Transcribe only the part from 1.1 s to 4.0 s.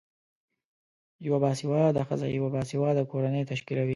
یوه باسیواده خځه یوه باسیواده کورنۍ تشکلوی